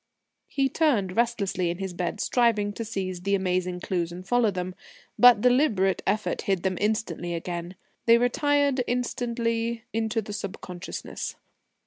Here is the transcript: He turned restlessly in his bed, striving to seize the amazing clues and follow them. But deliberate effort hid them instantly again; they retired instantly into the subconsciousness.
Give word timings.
He 0.47 0.67
turned 0.67 1.15
restlessly 1.15 1.69
in 1.69 1.77
his 1.77 1.93
bed, 1.93 2.19
striving 2.19 2.73
to 2.73 2.83
seize 2.83 3.21
the 3.21 3.35
amazing 3.35 3.81
clues 3.81 4.11
and 4.11 4.27
follow 4.27 4.49
them. 4.49 4.73
But 5.19 5.41
deliberate 5.41 6.01
effort 6.07 6.41
hid 6.41 6.63
them 6.63 6.79
instantly 6.81 7.35
again; 7.35 7.75
they 8.07 8.17
retired 8.17 8.83
instantly 8.87 9.83
into 9.93 10.19
the 10.23 10.33
subconsciousness. 10.33 11.35